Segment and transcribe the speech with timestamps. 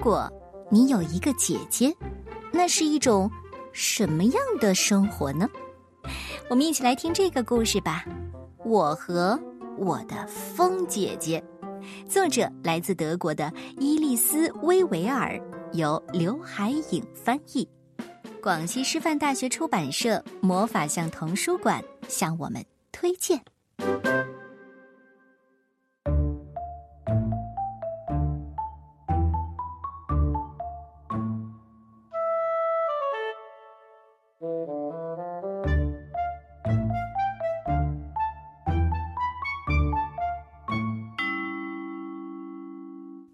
[0.00, 0.32] 果
[0.70, 1.94] 你有一个姐姐，
[2.50, 3.30] 那是一种
[3.72, 5.48] 什么样的生活呢？
[6.48, 8.04] 我们一起来听这个故事吧。
[8.64, 9.38] 我和
[9.78, 11.42] 我的风姐姐，
[12.08, 15.38] 作者来自德国的伊丽丝·威维尔，
[15.72, 17.68] 由刘海颖翻译，
[18.42, 23.40] 广西师范大学出版社魔法象童书馆向我们推荐。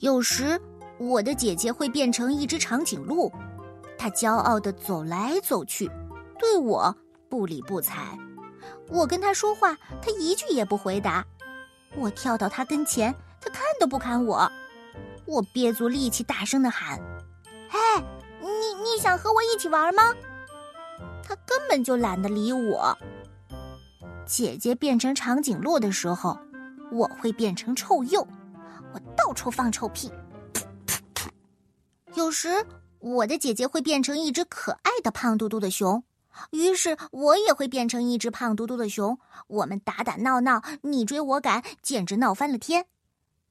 [0.00, 0.58] 有时，
[0.98, 3.30] 我的姐姐会变成一只长颈鹿，
[3.98, 5.90] 她骄傲的走来走去，
[6.38, 6.94] 对我
[7.28, 8.18] 不理不睬。
[8.88, 11.22] 我跟她说话，她一句也不回答。
[11.96, 14.50] 我跳到她跟前，她看都不看我。
[15.26, 16.98] 我憋足力气，大声的喊
[17.68, 17.78] ：“嘿，
[18.40, 20.14] 你你想和我一起玩吗？”
[21.22, 22.96] 她根本就懒得理我。
[24.24, 26.38] 姐姐变成长颈鹿的时候，
[26.90, 28.26] 我会变成臭鼬。
[28.92, 30.12] 我到处放臭屁，
[32.14, 32.66] 有时
[32.98, 36.02] 我的姐姐会变成一只可爱的胖嘟嘟的熊，
[36.50, 39.18] 于是我也会变成一只胖嘟嘟的熊。
[39.46, 42.86] 我们打打闹闹，你追我赶，简直闹翻了天。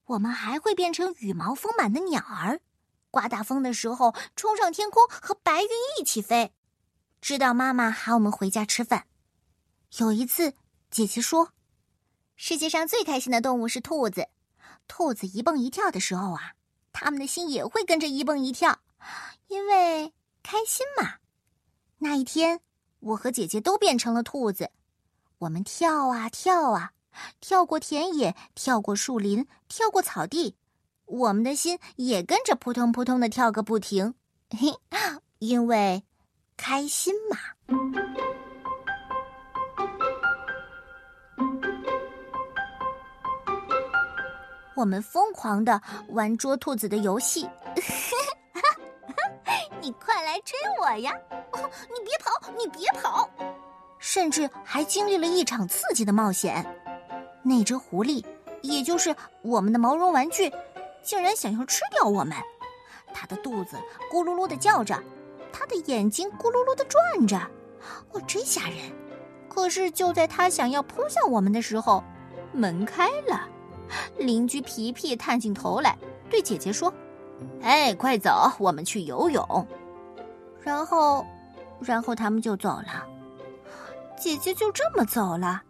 [0.06, 2.60] 我们还会变成羽毛丰满的鸟儿，
[3.12, 6.52] 刮大风的时候冲上天空，和白云一起飞，
[7.22, 9.06] 直到妈妈喊我们回家吃饭。
[9.98, 10.54] 有一次，
[10.90, 11.50] 姐姐说
[12.36, 14.28] ：“世界上最开心的动物是兔子。”
[14.90, 16.56] 兔子一蹦一跳的时候啊，
[16.92, 18.80] 他们的心也会跟着一蹦一跳，
[19.48, 20.12] 因为
[20.44, 21.14] 开心嘛。
[22.00, 22.60] 那一天，
[23.00, 24.72] 我和姐姐都变成了兔子，
[25.38, 26.92] 我们跳啊跳啊，
[27.40, 30.56] 跳过田野，跳过树林，跳过草地，
[31.06, 34.16] 我们的心也跟着扑通扑通的跳个不停，
[34.50, 34.74] 嘿，
[35.40, 36.04] 因为
[36.58, 37.99] 开心嘛。
[44.76, 47.50] 我们疯狂的玩捉兔子的游戏，
[49.82, 51.14] 你快来追我呀！
[51.54, 53.30] 你别跑，你别跑！
[53.98, 56.66] 甚至还经历了一场刺激的冒险。
[57.44, 58.24] 那只狐狸，
[58.62, 60.52] 也就是我们的毛绒玩具，
[61.04, 62.38] 竟然想要吃掉我们。
[63.14, 63.76] 它的肚子
[64.12, 64.98] 咕噜噜的叫着，
[65.52, 67.38] 它的眼睛咕噜噜的转着，
[68.12, 68.78] 哦，真吓人！
[69.50, 72.04] 可是就在它想要扑向我们的时候，
[72.54, 73.48] 门开了。
[74.18, 75.98] 邻居皮皮探进头来，
[76.30, 76.94] 对姐姐说
[77.62, 79.68] ：“哎，快走，我们去游泳。”
[80.62, 81.26] 然后，
[81.80, 83.06] 然后他们就走了。
[84.18, 85.64] 姐姐就这么走了。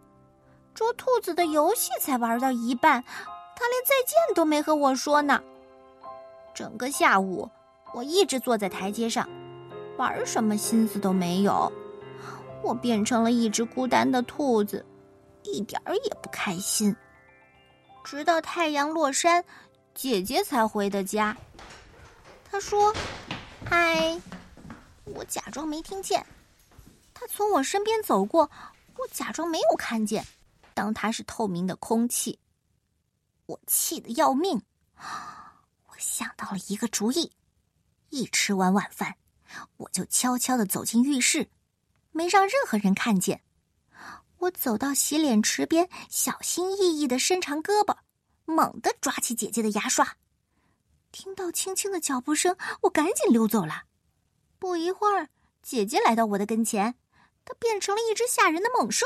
[0.74, 5.40] 捉兔子的游戏才玩到一半，她连再见都没和我说呢。
[6.54, 7.48] 整个下午，
[7.92, 9.28] 我一直坐在台阶上，
[9.96, 11.70] 玩什么心思都没有。
[12.62, 14.84] 我变成了一只孤单的兔子，
[15.44, 16.94] 一点儿也不开心。
[18.04, 19.44] 直到太阳落山，
[19.94, 21.36] 姐姐才回的家。
[22.50, 22.94] 她说
[23.64, 24.20] ：“嗨。”
[25.04, 26.24] 我假装没听见。
[27.12, 28.50] 她从我身边走过，
[28.96, 30.26] 我假装没有看见。
[30.74, 32.38] 当她是透明的空气，
[33.46, 34.62] 我气得要命。
[34.96, 37.32] 我想到了一个主意：
[38.08, 39.16] 一吃完晚饭，
[39.76, 41.50] 我就悄悄的走进浴室，
[42.12, 43.42] 没让任何人看见。
[44.40, 47.98] 我走到洗脸池边，小心翼翼的伸长胳膊，
[48.46, 50.16] 猛地抓起姐姐的牙刷。
[51.12, 53.82] 听到轻轻的脚步声，我赶紧溜走了。
[54.58, 55.28] 不一会儿，
[55.62, 56.94] 姐姐来到我的跟前，
[57.44, 59.04] 她变成了一只吓人的猛兽，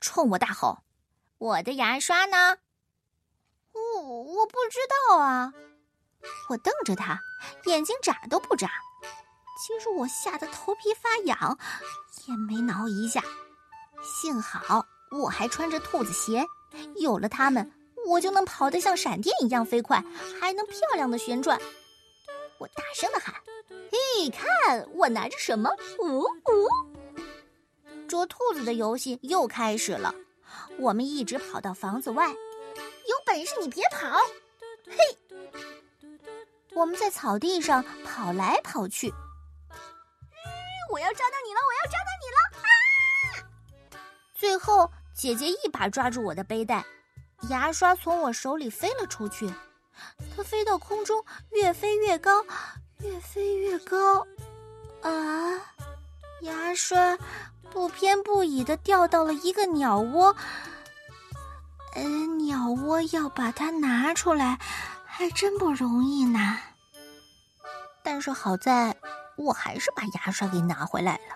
[0.00, 0.84] 冲我大吼
[1.36, 2.56] ：“我的牙刷呢
[3.76, 5.52] ？”“我我不知道啊。”
[6.48, 7.20] 我瞪着她，
[7.66, 8.70] 眼睛眨都不眨。
[9.58, 11.58] 其实我吓得头皮发痒，
[12.26, 13.22] 也没挠一下。
[14.06, 16.46] 幸好我还穿着兔子鞋，
[16.96, 17.70] 有了它们，
[18.06, 20.02] 我就能跑得像闪电一样飞快，
[20.40, 21.60] 还能漂亮的旋转。
[22.58, 23.34] 我大声的喊
[23.90, 25.70] ：“嘿，看我拿着什么？
[25.98, 26.28] 呜呜！”
[28.08, 30.14] 捉兔子的游戏又开始了。
[30.78, 34.16] 我们一直跑到房子外，有本事你别跑！
[34.86, 34.96] 嘿，
[36.74, 39.12] 我们在草地上跑来跑去。
[40.92, 41.60] 我要抓到你了！
[41.60, 42.15] 我要抓到！
[44.38, 46.84] 最后，姐姐一把抓住我的背带，
[47.48, 49.50] 牙刷从我手里飞了出去。
[50.36, 52.44] 它飞到空中，越飞越高，
[53.00, 54.26] 越飞越高。
[55.00, 55.10] 啊！
[56.42, 57.16] 牙刷
[57.70, 60.36] 不偏不倚的掉到了一个鸟窝。
[61.94, 64.58] 嗯，鸟窝要把它拿出来，
[65.06, 66.58] 还真不容易呢。
[68.02, 68.94] 但是好在
[69.36, 71.34] 我还是把牙刷给拿回来了。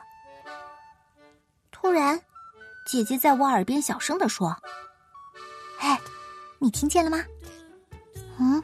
[1.73, 2.21] 突然，
[2.91, 4.57] 姐姐在我耳边小声的说
[5.79, 5.97] ：“哎，
[6.59, 7.25] 你听见了吗
[8.41, 8.61] ？”“嗯，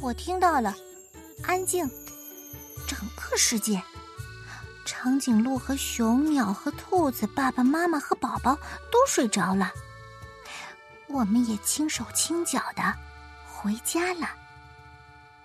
[0.00, 0.72] 我听到了。”
[1.42, 1.84] 安静，
[2.86, 3.82] 整个世界，
[4.84, 8.54] 长颈鹿和熊、鸟和兔子、爸爸妈妈和宝宝
[8.92, 9.72] 都睡着了。
[11.08, 12.94] 我们也轻手轻脚的
[13.52, 14.28] 回家了。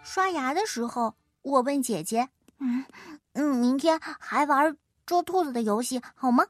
[0.03, 2.29] 刷牙的时候，我问姐姐
[2.61, 2.85] ：“嗯
[3.33, 4.77] 嗯，明天还玩
[5.07, 6.45] 捉兔子的游戏好吗？”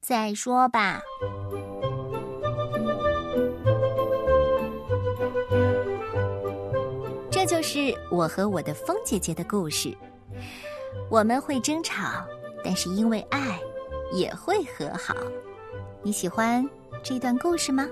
[0.00, 1.00] 再说吧。
[7.30, 9.96] 这就是我和我的风姐姐的故事。
[11.10, 12.24] 我们会争吵，
[12.64, 13.60] 但是因为爱，
[14.12, 15.14] 也会和好。
[16.02, 16.68] 你喜欢
[17.02, 17.86] 这段故事吗？